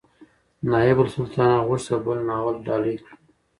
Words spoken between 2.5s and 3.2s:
ډالۍ کړي.